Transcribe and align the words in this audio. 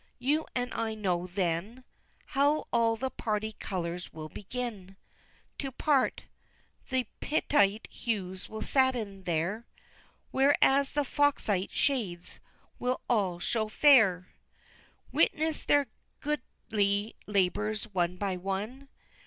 You 0.17 0.47
and 0.55 0.73
I 0.73 0.95
know, 0.95 1.27
then, 1.27 1.83
How 2.29 2.65
all 2.73 2.95
the 2.95 3.11
party 3.11 3.51
colors 3.59 4.11
will 4.11 4.29
begin 4.29 4.97
To 5.59 5.71
part 5.71 6.23
the 6.89 7.05
_Pit_tite 7.21 7.85
hues 7.85 8.49
will 8.49 8.63
sadden 8.63 9.25
there, 9.25 9.67
Whereas 10.31 10.93
the 10.93 11.05
Foxite 11.05 11.69
shades 11.69 12.39
will 12.79 13.01
all 13.07 13.39
show 13.39 13.67
fair! 13.67 14.29
VI. 14.31 15.07
Witness 15.11 15.61
their 15.61 15.85
goodly 16.19 17.15
labors 17.27 17.83
one 17.83 18.17
by 18.17 18.37
one! 18.37 18.89